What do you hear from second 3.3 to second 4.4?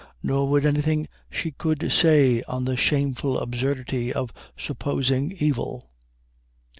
absurdity of